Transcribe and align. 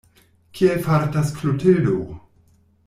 Kiel 0.59 0.81
fartas 0.87 1.29
Klotildo? 1.41 1.97